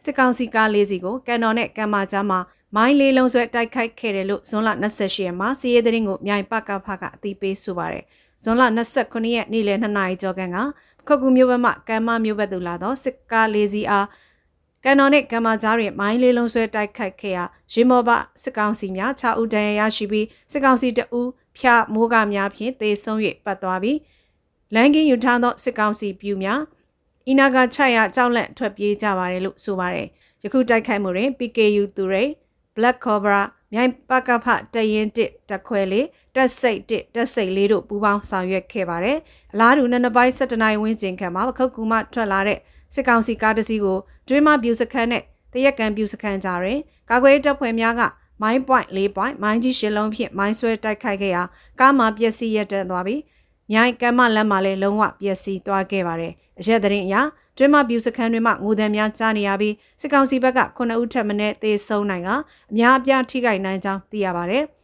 [0.04, 2.40] စစ်ကောင်စီကားလေးစီကိုကန်တော်နဲ့ကမ္မကြားမှာ
[2.76, 8.04] မိုင်းလေးလုံးဆွဲတိုက်ခိုက်ခဲ့တယ်လို့ဇွန်လ28ရက်မှာစီးရဲတဲ့ရင်ကိုမြိုင်ပကဖကအသိပေးဆိုပါတယ်။
[8.44, 8.64] ဇွန်လ
[8.98, 10.58] 29ရက်နေ့လယ်2နာရီကျော်ခန့်က
[11.08, 14.08] ခခုမျိုးဘက်မှကမ်းမမျိုးဘက်သို့လာသောစစ်ကားလေးစီးအား
[14.84, 17.44] ကန်တော်နှင့်ကမ္မကြားတွင်မိုင်းလေးလုံးဆွဲတိုက်ခိုက်ခဲ့ရာ
[17.74, 18.10] ရေမော်ဘ
[18.44, 23.98] စစ်ကောင်စီများ6ဦးတန်ရာရရှိပြီးစစ်ကောင်စီတအူးဖျားမိုးကများဖြင့်သေဆုံး၍ပတ်သွားပြီး
[24.76, 26.62] လန်ကင်းယူထားသောစစ်ကောင်စီပြူများ
[27.28, 30.08] အီနာကခြိုက်ရကြောက်လက်ထွက်ပြေးကြပါတယ်လို့ဆိုပါတယ်
[30.44, 32.24] ယခုတိုက်ခိုက်မှုတွင် PKU သူရိ
[32.78, 33.42] Black Cobra
[33.74, 39.18] မြိုင်ပကဖတရင်တစ်တက်ခွဲလေးတက်စိတ်တစ်တက်စိတ်လေးတို့ပူးပေါင်းဆောင်ရွက်ခဲ့ပါတယ်။
[39.54, 42.60] အလားတူနှစ်နှစ်ပိုင်း၁၇နိုင်ဝန်းကျင်ခန့်မှာပခုတ်ကူမှထွက်လာတဲ့
[42.94, 46.80] စစ်ကောင်စီကားတစ်စီးကိုကျွေးမပြူစခန်းနဲ့တရက်ကန်ပြူစခန်းကြားတွင်
[47.10, 48.02] ကာကွယ်တပ်ဖွဲ့များက
[48.42, 51.44] မိုင်းပွိုင့်၄ပွိုင့်မိုင်းကြီးရှစ်လုံးဖြင့်မိုင်းဆွဲတိုက်ခိုက်ခဲ့ရာ
[51.80, 53.22] ကားမှာပျက်စီးရတဲ့သွားပြီး
[53.72, 57.16] မြိုင်ကမ်းမလမ်းမှာလည်းလုံးဝပျက်စီးသွားခဲ့ပါတယ်။အရက်သတင်းအရ
[57.58, 61.34] ကျွေးမပြူစခန်းတွေမှာငိုတယ်များကြားနေရပြီးစစ်ကောင်စီဘက်က9ဦးထပ်မံ
[61.64, 62.30] သေဆုံးနိုင်က
[62.72, 64.64] အများအပြားထိခိုက်နိုင်ကြောင်းသိရပါတယ်။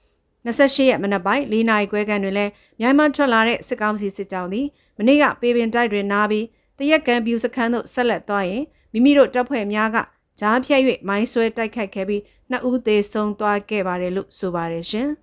[0.45, 6.45] 28ရက်မနက်ပိုင်း၄နာရီခွဲခန့်တွင်လည်းမြိုင်မထွက်လာတဲ့စစ်ကောင်စီစစ်ကြောင်းသည်မနေ့ကပေပင်တိုက်တွင်နားပြီး
[6.79, 8.63] တရက်ကန်ပြူစခန်းသို့ဆက်လက်သွားရင်
[8.93, 9.97] မိမိတို့တပ်ဖွဲ့များက
[10.39, 15.09] ကြားဖြတ်၍မိုင်းဆွဲတိုက်ခိုက်ခဲ့ပြီးနှစ်ဦးသေဆုံးသွားခဲ့ပါတယ်လို့ဆိုပါတယ်ရှင်။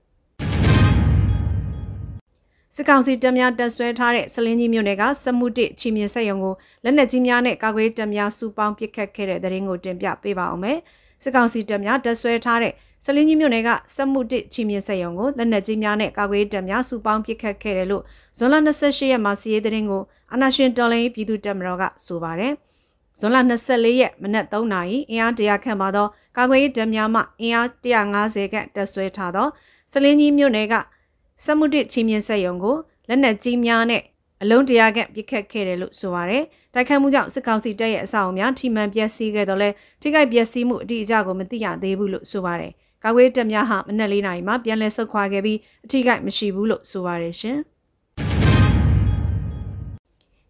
[2.81, 10.79] စစ်ကောင်စီတပ်များတပ်ဆွဲထားတဲ့စလင်းကြီးမြို့နယ်ကစမှုတစ်ချီမြင့်ဆက်ယုံကိုလက်နက်ကြီးများနဲ့ကာကွယ်တပ်များစုပေါင်းပစ်ခတ်ခဲ့တဲ့တဲ့ရင်ကိုတင်ပြပေးပါအောင်မယ်။
[11.23, 12.73] စစ်ကောင်စီတပ်များတပ်ဆွဲထားတဲ့
[13.05, 18.03] စလင်းကြီးမြို့နယ်ကစမှုတစ်ချီမြင့်ဆက်ယုံကိုလက်နက်ကြီးများနဲ့ကာကွယ်တပ်များစုပေါင်းပစ်ခတ်ခဲ့တယ်လို့
[18.39, 20.03] ဇွန်လ28ရက်မှာစီးရဲတဲ့ရင်ကို
[20.35, 22.53] အနာရှင်တော်လိုင်းပြည်သူတပ်မတော်ကဆိုပါတယ်။
[23.19, 23.37] ဇွန်လ
[23.69, 26.07] 24ရက်မနက်3နာရီအင်အား100ခန့်ပါသော
[26.37, 29.49] ကာကွယ်ရေးတပ်များမှအင်အား150ခန့်တပ်ဆွဲထားသော
[29.93, 30.75] စလင်းကြီးမြို့နယ်က
[31.45, 32.77] စမှုတစ်ချီမြင့်ဆက်ယုံကို
[33.09, 34.03] လက်နက်ကြီးများနဲ့
[34.43, 36.45] အလုံးတရာခန့်ပစ်ခတ်ခဲ့တယ်လို့ဆိုပါတယ်။
[36.75, 39.69] တိုက်ခိုက်မှုကြောင့်စစ်ကောင်စီတပ်ရဲ့အဆောက်အဦများထိမှန်ပျက်စီးခဲ့တော့လဲ
[40.03, 42.73] ထိခိုက်ပျက်စီးမှုအတိအကျကိုမသိရသေးဘူးလို့ဆိုပါတယ်။
[43.05, 47.59] ကာကွယ်တပ်များဟာမနက်၄နာရီမှာပြန်လည်ဆုတ်ခွာခဲ့ပြီးအထိခိုက်မရှိဘူးလို့ဆိုပါတယ်ရှင်။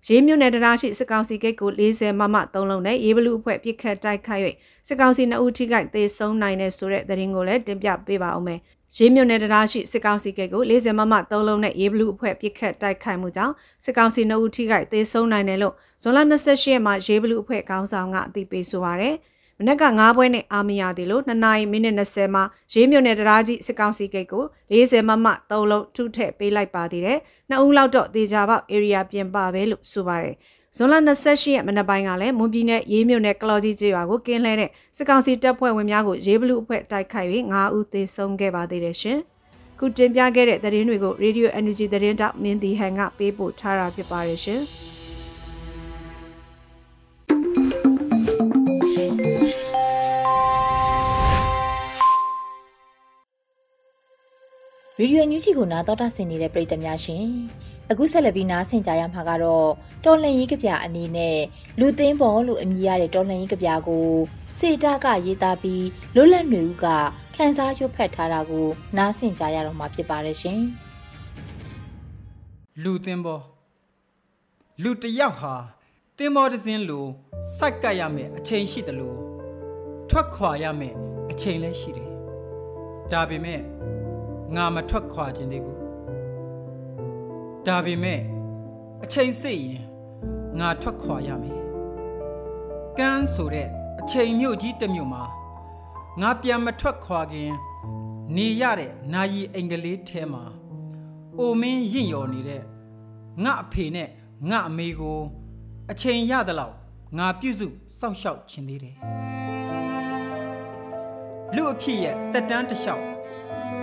[0.06, 4.42] ရေးမြို့နယ်တရားရှိစစ်ကောင်စီဂိတ်ကို40မမ3လုံးနဲ့ရေးဘလူအဖွဲ့ပြစ်ခတ်တိုက်ခိုက်၍
[4.88, 8.60] စစ်ကောင်စီ2ဦးထိခိုက်သေဆုံးနိုင်တဲ့ဆိုတဲ့သတင်းကိုလည်းတင်ပြပေးပါဦးမယ်။
[8.96, 13.54] ရေးမြုံနယ်တရားရှိစစ်ကောင်စီကိတ်ကို40မမ3လုံးနဲ့ရေးဘလူးအဖွဲ့ပစ်ခတ်တိုက်ခိုက်မှုကြောင့်
[13.84, 19.16] စစ်ကောင်စီနှုတ်ဦးထိခိုက်သေဆုံးနိုင်တယ်လို့ဇွန်လ28ရက်မှာရေးဘလူးအဖွဲ့ခေါင်းဆောင်ကအသိပေးဆိုပါရယ်
[19.58, 30.34] မနက်က9ပွဲနဲ့အာမရသည်လို့2နာရီမိနစ်20မှာရေးမြုံနယ်တရားကြီးစစ်ကောင်စီကိတ်ကို40မမ3လုံးထုထည့်ပေးလိုက်ပါသေးတယ်။နှစ်ဦးလောက်တော့ဒေဂျာပေါက် area ပြင်ပပဲလို့ဆိုပါရယ်
[30.76, 37.28] ဇွန်လ28ရက်မနက်ပိုင်းကလည်းမွန်ပြည်နယ်ရေးမြို့နယ်ကလော်ကြီးကျေးရွာကိုကင်းလှဲတဲ့စစ်ကောင်စီတပ်ဖွဲ့ဝင်များကိုရေးဘလူအဖွဲ့တိုက်ခိုက်၍
[37.58, 39.18] 9ဦးသေဆုံးခဲ့ပါသေးတယ်ရှင်။
[39.78, 44.62] ခုတင်ပြခဲ့တဲ့သတင်းတွေကို Radio Energy သတင်းတောက်မင်းတီဟန်ကပေးပို့ထားတာဖြစ်ပါတယ်ရှင်။
[54.98, 57.24] ရေဒီယိုညူးချီကိုနားတော်တာဆင်နေတဲ့ပရိသတ်များရှင်
[57.92, 59.68] အခုဆက်လက်ပြီးနားဆင်ကြရမှာကတော့
[60.04, 61.38] တော်လှန်ရေးကဗျာအနေနဲ့
[61.80, 64.08] လူသိန်းပေါ်လို့အမည်ရတဲ့တော်လှန်ရေးကဗျာကို
[64.58, 66.86] စေတာကရေးသားပြီးလွတ်လပ်နေဦးက
[67.34, 70.60] ခန်းစားရွတ်ဖတ်ထားတာကိုနားဆင်ကြရတော့မှာဖြစ်ပါတယ်ရှင်
[72.82, 73.42] လူသိန်းပေါ်
[74.82, 75.54] လူတယောက်ဟာ
[76.18, 77.06] တင်းမောတစ်စင်းလို
[77.56, 79.18] စိုက်ကပ်ရမယ်အချိန်ရှိတယ်လို့
[80.10, 80.94] ထွက်ခွာရမယ်
[81.30, 82.10] အချိန်လည်းရှိတယ်
[83.12, 83.60] ဒါပေမဲ့
[84.56, 85.79] ငါမထွက်ခွာခြင်းသေးဘူး
[87.66, 88.20] ဒါပေမဲ့
[89.04, 89.82] အချိန်စိတ်ရင်
[90.58, 91.60] ငါထွက်ခွာရမယ်
[92.98, 93.68] ကန်းဆိုတဲ့
[94.00, 95.22] အချိန်မြို့ကြီးတစ်မြို့မှာ
[96.20, 97.52] ငါပြန်မထွက်ခွာခင်
[98.36, 100.44] နေရတဲ့နာယီအင်္ဂလိပ်ထဲမှာ
[101.38, 102.62] အိုမင်းရင့်ရော်နေတဲ့
[103.44, 104.08] ငါအဖေနဲ့
[104.50, 105.20] ငါအမေကို
[105.90, 106.74] အချိန်ရသလောက်
[107.18, 107.66] ငါပြုစု
[107.98, 108.96] စောင့်ရှောက်ခြင်းသေးတယ်
[111.54, 113.04] လူအဖြစ်ရဲ့တက်တန်းတစ်လျှောက်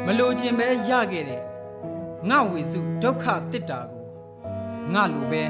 [0.06, 1.42] မလိုချင်ပဲရခဲ့တဲ့
[2.30, 4.06] ငါဝေစုဒုက္ခတစ်တာကို
[4.94, 5.44] ငါလိုပဲ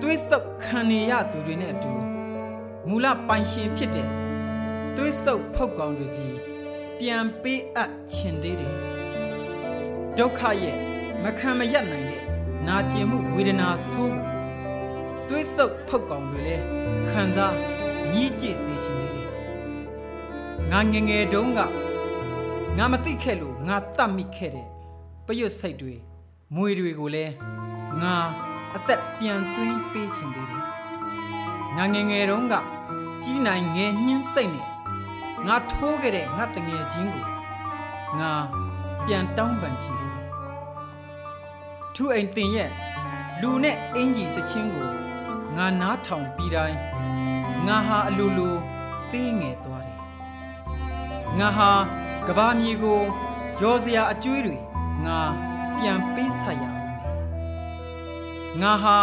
[0.00, 1.92] သွေးဆုပ်ခံနေရသူတွေနဲ့အတူ
[2.88, 4.08] မူလပိုင်ရှင်ဖြစ်တဲ့
[4.96, 6.26] သွေးဆုပ်ဖုတ်ကောင်တွေစီ
[6.98, 8.74] ပြန်ပေးအပ်ခြင်းသေးတယ်
[10.18, 10.76] ဒုက္ခရဲ့
[11.22, 12.24] မခံမရနိုင်တဲ့
[12.66, 14.18] နာကျင်မှုဝေဒနာဆိုး
[15.28, 16.64] သွေးဆုပ်ဖုတ်ကောင်တွေလည်း
[17.10, 17.56] ခံစား
[18.14, 19.28] ညှိကြည့်စေခြင်းသေးတယ်
[20.70, 21.60] ငါငငယ်တုန်းက
[22.78, 24.73] ငါမသိခဲ့လို့ငါတတ်မိခဲ့တဲ့
[25.26, 25.94] ပရွတ်စိတ်တွေ
[26.54, 27.32] မွေတွေကိုလည်း
[28.02, 28.16] ငါ
[28.76, 30.62] အသက်ပြန်သွင်းပေးခြင်းသေးတယ်
[31.76, 32.54] ငါငယ်ငယ်တုန်းက
[33.22, 34.68] ကြီးနိုင်ငယ်ညှင်းစိတ်နဲ့
[35.46, 37.26] ငါထိုးခဲ့တဲ့ငါတငယ်ချင်းကို
[38.20, 38.32] ငါ
[39.06, 40.28] ပြန်တောင်းပန်ခြင်းသေးတယ်
[41.94, 42.70] ထူအိမ်တင်ရဲ့
[43.40, 44.88] လူနဲ့အင်ကြီးတချင်းကို
[45.56, 46.78] ငါနားထောင်ပြီးတိုင်း
[47.66, 48.54] ငါဟာအလိုလို
[49.10, 49.98] သေးငယ်သွားတယ်
[51.38, 51.70] ငါဟာ
[52.26, 53.00] ကဘာမြေကို
[53.62, 54.56] ရောစရာအကျွေးတွေ
[55.04, 55.18] ငါ
[55.76, 56.98] ပြန်ပေးဆက်ရအောင်မယ်
[58.60, 58.98] ငါဟာ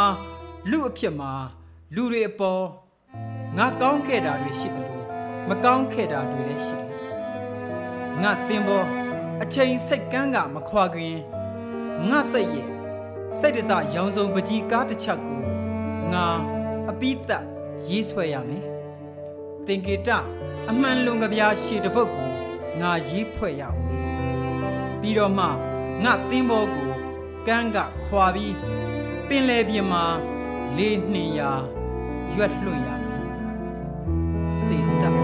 [0.69, 1.33] လူအဖြစ်မှာ
[1.95, 2.63] လူတွေအပေါ်
[3.57, 5.05] ငါကောင်းခဲ့တာတွေရှိတယ်လို့
[5.49, 6.91] မကောင်းခဲ့တာတွေလည်းရှိတယ်
[8.21, 8.87] ငါတင်ပေါ်
[9.41, 11.17] အချိန်စိတ်ကန်းကမခွာခင်
[12.09, 12.67] ငငါစိတ်ရဲ့
[13.39, 15.39] စိတ်တစရောင်စုံပကြီးကားတစ်ချက်ကို
[16.13, 16.27] ငါ
[16.89, 17.45] အပိသက်
[17.89, 18.65] ရေးဆွဲရမယ်
[19.65, 20.09] သင်္ကေတ
[20.69, 22.31] အမှန်လွန်ကဗျာရှည်တစ်ပုတ်ကို
[22.81, 23.79] ငါရေးဖွဲ့ရအောင်
[25.01, 25.47] ပြီးတော့မှ
[26.03, 26.89] ငါသင်းဘောကို
[27.47, 28.55] ကန်းကခွာပြီး
[29.27, 30.05] ပင်လေပြင်မှာ
[30.77, 31.51] လေးနှင်ရာ
[32.33, 33.23] ရွက်လွှတ်ရမယ်
[34.63, 35.15] စေတတ်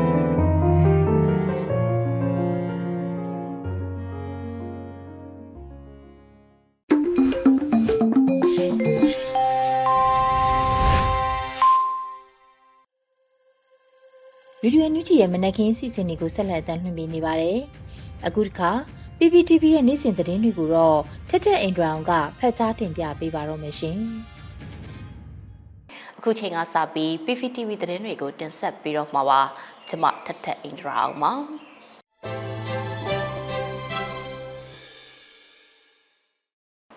[14.63, 17.59] ရေဒီယိုညူဂျီရဲ့မနက်ခင်းစီစဉ်တွေကိုဆက်လက်တင်ပြနေပါတယ်။
[18.25, 18.71] အခုတစ်ခါ
[19.17, 20.99] PPTV ရဲ့နေ့စဉ်သတင်းတွေကိုတော့
[21.29, 23.99] ထက်ထက်အင်ဒရာအောင်ကဖတ်ကြားတင်ပြပေးပါတော့မရှင်။
[26.17, 29.41] အခုချိန်ကစပြီး PPTV သတင်းတွေကိုတင်ဆက်ပြီးတော့မှာပါ
[29.87, 31.33] ကျွန်မထက်ထက်အင်ဒရာအောင်ပါ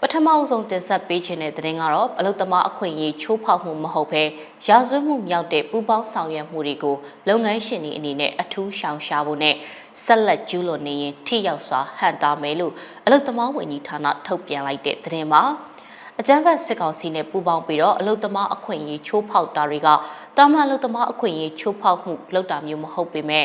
[0.03, 4.23] ပထမအဆုံးတင်ဆက်ပေးခြင်းတဲ့သတင်းကတော့အလုတ္တမအခွင့်အရေးချိုးဖောက်မှုမဟုတ်ဘဲ
[4.67, 6.97] ရာဇဝတ်မှုမြောက်တဲ့ပူးပေါင်းဆောင်ရွက်မှုတွေကို
[7.29, 9.55] လုပ်ငန်းရှင်တွေအနေနဲ့အထူးရှောင်ရှားဖို့နဲ့
[10.05, 12.73] ဆက်လက်ကျူးလွန်နေရင်ထိရောက်စွာဟန်တာမယ်လို့
[13.05, 15.43] အလုတ္တမဝန်ကြီးဌာနထုတ်ပြန်လိုက်တဲ့သတင်းပါ
[16.21, 19.89] အကြမ်းဖက်စစ်ကောင်စီနဲ့ပူးပေါင်းပြီးတော့အလုတ္တမအခွင့်အရေးချိုးဖောက်တာတွေက
[20.37, 23.45] တာမန်အလုတ္တမအခွင့်အရေးချိုးဖောက်မှုလုပ်တာမျိုးမဟုတ်ပေမဲ့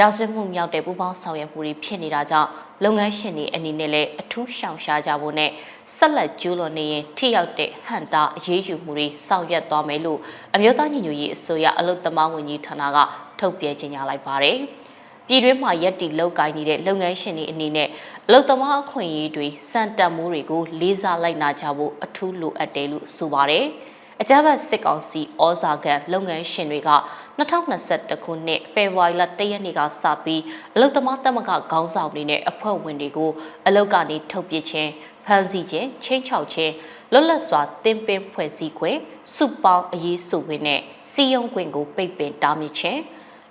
[0.00, 2.48] ရာဇဝတ်မှုမြောက်တဲ့ပူးပေါင်းဆောင်ရွက်မှုတွေဖြစ်နေတာကြောင့်
[2.84, 5.50] လုပ်ငန်းရှင်တွေအနေနဲ့လည်းအထူးရှောင်ရှားကြဖို့နဲ့
[5.96, 10.18] ဆက်လက်ကျူးလွန်နေရင်ထိရောက်တဲ့ဟန်တာအရေးယူမှုတွေဆောင်ရွက်သွားမယ်လို့
[10.54, 12.98] အမျိုးသားညီညွတ်ရေးအစိုးရအလုတ္တမဝန်ကြီးဌာနက
[13.40, 14.58] ထုတ်ပြန်ကြေညာလိုက်ပါတယ်။
[15.28, 17.88] ပြည်တွင်းမှာရက်တီလောက်ကိုင်းနေတဲ့လုပ်ငန်းရှင်တွေအနေနဲ့
[18.26, 23.64] အလုတ္တမအခွင့်အရေးတွေစံတန်မိုးတွေကိုလေးစားလိုက်နာကြဖို့အထူးလိုအပ်တယ်လို့ဆိုပါတယ်။
[24.20, 26.90] အကြမ်းဖက်စစ်ကောင်စီဩဇာခံလုပ်ငန်းရှင်တွေက
[27.38, 30.42] 2021ခုနှစ်ဖေဖော်ဝါရီလ1ရက်နေ့ကစပြီး
[30.74, 33.30] အလုတ္တမတက်မကခေါင်းဆောင်တွေနဲ့အဖွဲ့ဝင်တွေကို
[33.66, 34.90] အလုတ်ကနေထုတ်ပြခြင်း
[35.24, 36.72] ဖမ်းဆီးခြင်းချင်းချောက်ခြင်း
[37.12, 38.98] လွတ်လပ်စွာတင်ပင်ဖွဲ့စည်းခွင့်
[39.34, 40.80] စုပေါင်းအရေးစုခွင့်နဲ့
[41.12, 43.00] စီယုံခွင့်ကိုပိတ်ပင်တားမြစ်ခြင်း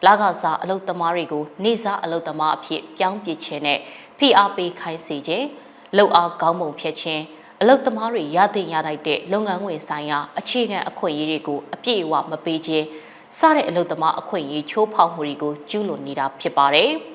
[0.06, 3.80] လကစားအလုတ်သမားတွေကိုနေစားအလုတ်သမားအဖြစ်ပြောင်းပစ်ခြင်းနဲ့
[4.18, 5.46] ဖိအားပေးခိုင်းစေခြင်း
[5.98, 7.24] လှုပ်အားကောင်းပုံဖြတ်ခြင်း
[7.62, 12.86] အလုတ်သမားတွေရတဲ့ရလိုက်တဲ့လုပ်ငန်းဝင်ဆိုင်ရာအခြေခံအခွင့်အရေးတွေကိုအပြည့်အဝမပေးခြင်း
[13.38, 16.92] စတဲ့အလုတ်သမားအခွင့်အရေးချိုးဖောက်မှုတွေကိုကျူးလွန်နေတာဖြစ်ပါတယ်။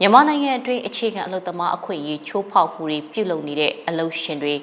[0.00, 4.54] မြန်မာနိုင်ငံအတွင်းအခြေခံအလုတ်သမားအခွင့်အရေးချိုးဖောက်မှုတွေပြုလုပ်နေတဲ့အလုတ်ရှင်တွေ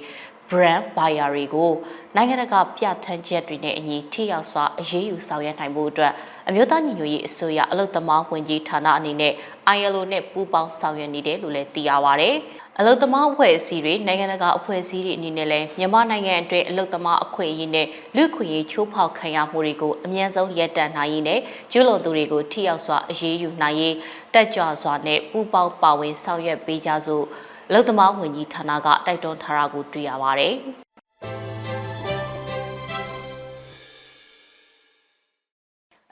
[0.50, 1.72] brand buyer တွေကို
[2.16, 6.14] နိုင်ငံတကာပြဋ္ဌာန်းချက်တွေနဲ့အညီထိရောက်စွာအရေးယူဆောင်ရွက်နိုင်မှုအတွက်
[6.48, 9.34] အမျိုးသားညီညွတ်ရေးအစိုးရအလုတ်သမားဝန်ကြီးဌာနအနေနဲ့
[9.78, 12.30] ILO နဲ့ပူးပေါင်းဆောင်ရွက်နေတယ်လို့လည်းသိရပါဗျ။
[12.80, 21.40] အလုတ်သမားအဖွဲ့အစည်းတွေနိုင်ငံတကာအဖွဲ့အစည်းတွေအနေနဲ့လည်းမြန်မာနိုင်ငံအတွင်းအလုတ်သမားအခွင့်အရေးနဲ့လူခွင့်ရေးချိုးဖောက်ခံရမှုတွေကိုအမြင့်ဆုံးရပ်တန့်နိုင်ရေးနဲ့
[21.72, 23.96] ကျူးလွန်သူတွေကိုထိရောက်စွာအရေးယူနိုင်ရေး
[24.34, 27.26] တက်ကြွစွာနဲ့ပူးပေါင်းပါဝင်ဆောင်ရွက်ပေးကြစို့
[27.70, 30.56] အလုတ်သမားဝန်ကြီးဌာနကတိုက်တွန်းထားတာကိုတွေ့ရပါတယ်။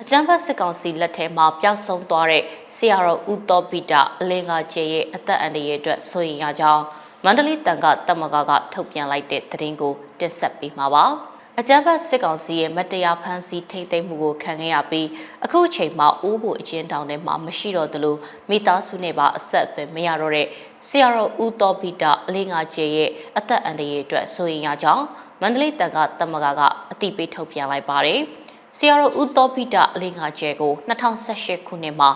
[0.01, 2.43] အကြမ်းဖက်စစ်ကောင်စီလက်ထဲမှာပျောက်ဆုံးသွားတဲ့
[2.75, 6.83] ဆရာတော်ဦးတော်ပိတအလင်းကကျေရဲ့အသက်အန္တရာယ်အတွက်ဆိုရင်ရကြောင်း
[7.23, 11.05] မန္တလေးတန်ခတမကကထုတ်ပြန်လိုက်တဲ့သတင်းကိုတင်ဆက်ပေးမှာပါ။
[11.59, 15.07] အကြမ်းဖက်စစ်ကောင်စီရဲ့မတရားဖမ်းဆီးထိမ့်သိမ်းမှုကိုခံခဲ့ရပြီး
[15.45, 18.15] အခုချိန်မှာအိုးဖို့အကျဉ်းတောင်ထဲမှာမရှိတော့သလို
[18.49, 20.47] မိသားစုနဲ့ပါအဆက်အသွယ်မရတော့တဲ့
[20.87, 25.05] ဆရာတော်ဦးတော်ပိတအလင်းကကျေရဲ့အသက်အန္တရာယ်အတွက်ဆိုရင်ရကြောင်း
[25.41, 26.61] မန္တလေးတန်ခတမကက
[26.91, 28.19] အတိပေးထုတ်ပြန်လိုက်ပါတယ်။
[28.77, 32.09] ဆီယာရိုဦးတော်ပိတအလင်းငါကျဲကို2018ခုနှစ်မှာ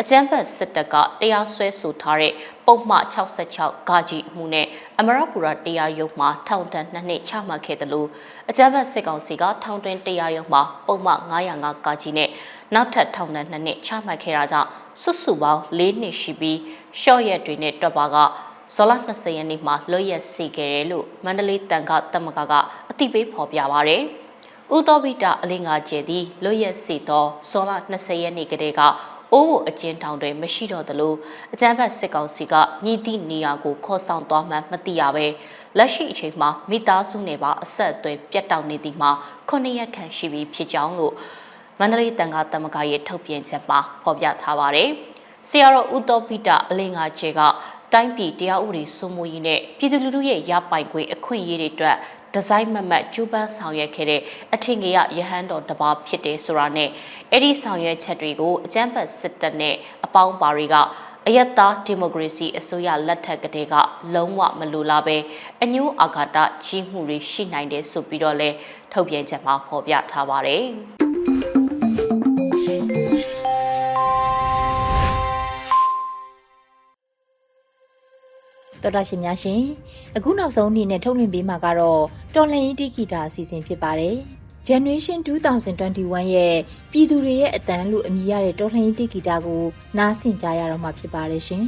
[0.00, 2.32] အကြမ်းဖက်စစ်တပ်ကတရားစွဲဆိုထားတဲ့
[2.66, 2.96] ပုံမှ
[3.44, 4.66] 66ဂါကြီးအမှုနဲ့
[4.98, 8.08] အမရပူရတရားရုံးမှာထောင်ဒဏ်2နှစ်ချမှတ်ခဲ့တယ်လို့
[8.50, 12.28] အကြမ်းဖက်စစ်ကောင်စီကထောင်တွင်တရားရုံးမှာပုံမှ905ဂါကြီးနဲ့
[12.74, 14.68] နောက်ထပ်ထောင်ဒဏ်2နှစ်ချမှတ်ခဲ့တာကြောင့်
[15.02, 16.58] စွတ်စုပေါင်း၄နှစ်ရှိပြီး
[17.00, 18.16] ရှော့ရက်တွေနဲ့တွက်ပါက
[18.74, 22.52] ဇော်လ20ရက်နေ့မှာလွတ်ရက်စီခဲ့တယ်လို့မန္တလေးတန်ခတမကက
[22.90, 23.98] အတိပေးဖော်ပြပါဗျာ။
[24.74, 28.80] ဦးတော်ဘိတအလင်းငါကျဲသည်လွတ်ရက်စီသောဇွန်လ20ရက်နေ့ကတည်းက
[29.34, 31.14] အိုးဘအကျဉ်းထောင်တွင်မရှိတော့သလို
[31.54, 35.26] အကြမ်းဖက်စစ်ကောင်စီကမြည်သည့်နေရာကိုခေါ်ဆောင်သွားမှမသိရပဲ
[35.78, 39.10] လက်ရှိအချိန်မှာမိသားစုနဲ့ပါအဆက်အသွယ်ပြတ်တောက်နေသည်မှာ
[39.48, 41.14] ခုနှစ်ရက်ခန့်ရှိပြီဖြစ်ကြောင်းလို့
[41.78, 44.88] မန္တလေးတန်ခါတမကရဲ့ထုတ်ပြန်ချက်မှာဖော်ပြထားပါတယ်။
[45.48, 47.40] ဆရာတော်ဦးတော်ဘိတအလင်းငါကျဲက
[47.92, 51.96] တိုင်းပြည်တရားဥပဒေစိုးမိုးရေးနဲ့ပြည်သူလူထုရဲ့ရပိုင်ခွင့်အခွင့်အရေးတွေအတွက်
[52.34, 54.20] ဒီဇိုင်းမမတ်ကျူပန်းဆောင်ရွက်ခဲ့တဲ့
[54.54, 54.98] အထင်ကြီးရ
[55.30, 56.88] ဟန်းတော်တစ်ပါးဖြစ်တယ်ဆိုတာနဲ့
[57.30, 60.76] အဲ့ဒီဆောင်ရွက်ချက်တွေကိုအကြမ်းဖက်စစ်တပ်နဲ့အပေါင်းပါတွေက
[61.26, 63.74] အယက်သားဒီမိုကရေစီအစိုးရလက်ထက်ကတည်းက
[64.14, 65.16] လုံးဝမလိုလားပဲ
[65.62, 68.50] အညိုးအာဃာတကြီးမှုတွေရှိနိုင်တယ်ဆိုပြီးတော့လဲ
[68.92, 70.64] ထုတ်ပြန်ချက်မှာဖော်ပြထားပါတယ်
[78.84, 79.62] တော်တာရှင်များရှင်
[80.16, 82.02] အခုနောက်ဆုံးအနေနဲ့ထုတ်လွှင့်ပေးမှာကတော့
[82.34, 84.16] တော်လှန်ရေးတိဂီတာအစီအစဉ်ဖြစ်ပါတယ်
[84.68, 86.56] Generation 2021ရဲ့
[86.90, 89.62] ပြည်သူတွေရဲ့အတန်းလို့အမည်ရတဲ့တော်လှန်ရေးတိဂီတာကို
[89.98, 91.64] နားဆင်ကြရတော့မှာဖြစ်ပါတယ်ရှင်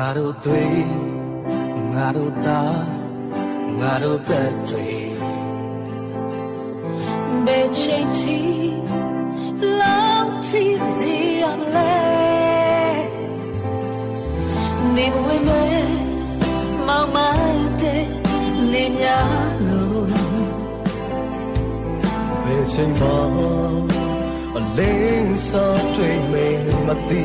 [0.00, 0.88] ငါတို့သွေး
[1.94, 2.82] ငါတို့သား
[3.80, 4.88] ငါတို့သက်တွေ
[7.44, 8.38] ဘယ်ချိန်ထိ
[9.80, 11.16] love tease the
[11.50, 11.92] amle
[14.94, 15.64] နေဝင်မဲ
[16.86, 17.16] မောင်မ
[17.80, 18.04] တဲ့
[18.72, 20.08] နေများလို့
[22.44, 23.06] ဘယ်ချိန်မှ
[24.56, 26.34] အလင်းစောတွေ့မ
[26.86, 27.24] မသိ